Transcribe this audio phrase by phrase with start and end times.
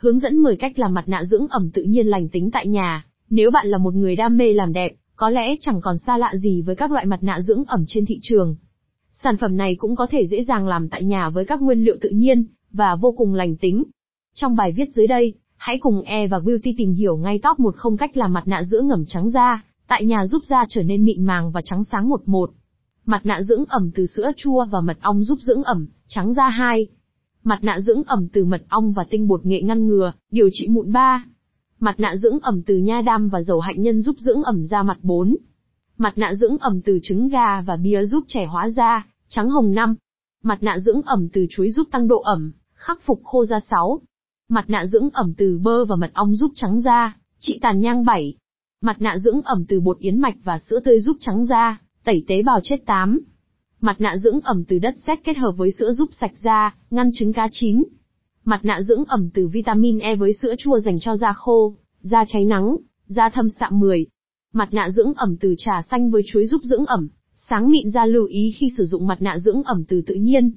[0.00, 3.06] Hướng dẫn 10 cách làm mặt nạ dưỡng ẩm tự nhiên lành tính tại nhà.
[3.30, 6.32] Nếu bạn là một người đam mê làm đẹp, có lẽ chẳng còn xa lạ
[6.34, 8.56] gì với các loại mặt nạ dưỡng ẩm trên thị trường.
[9.12, 11.96] Sản phẩm này cũng có thể dễ dàng làm tại nhà với các nguyên liệu
[12.00, 13.84] tự nhiên, và vô cùng lành tính.
[14.34, 17.72] Trong bài viết dưới đây, hãy cùng E và Beauty tìm hiểu ngay top 10
[17.98, 21.22] cách làm mặt nạ dưỡng ẩm trắng da, tại nhà giúp da trở nên mịn
[21.24, 22.50] màng và trắng sáng một một.
[23.06, 26.48] Mặt nạ dưỡng ẩm từ sữa chua và mật ong giúp dưỡng ẩm, trắng da
[26.48, 26.86] 2.
[27.44, 30.68] Mặt nạ dưỡng ẩm từ mật ong và tinh bột nghệ ngăn ngừa, điều trị
[30.68, 31.24] mụn 3.
[31.80, 34.82] Mặt nạ dưỡng ẩm từ nha đam và dầu hạnh nhân giúp dưỡng ẩm da
[34.82, 35.36] mặt 4.
[35.98, 39.74] Mặt nạ dưỡng ẩm từ trứng gà và bia giúp trẻ hóa da, trắng hồng
[39.74, 39.94] 5.
[40.42, 44.00] Mặt nạ dưỡng ẩm từ chuối giúp tăng độ ẩm, khắc phục khô da 6.
[44.48, 48.04] Mặt nạ dưỡng ẩm từ bơ và mật ong giúp trắng da, trị tàn nhang
[48.04, 48.34] 7.
[48.80, 52.24] Mặt nạ dưỡng ẩm từ bột yến mạch và sữa tươi giúp trắng da, tẩy
[52.28, 53.20] tế bào chết 8.
[53.80, 57.10] Mặt nạ dưỡng ẩm từ đất sét kết hợp với sữa giúp sạch da, ngăn
[57.12, 57.82] trứng cá chín.
[58.44, 62.24] Mặt nạ dưỡng ẩm từ vitamin E với sữa chua dành cho da khô, da
[62.28, 64.06] cháy nắng, da thâm sạm 10.
[64.52, 68.06] Mặt nạ dưỡng ẩm từ trà xanh với chuối giúp dưỡng ẩm, sáng mịn da
[68.06, 70.50] lưu ý khi sử dụng mặt nạ dưỡng ẩm từ tự nhiên,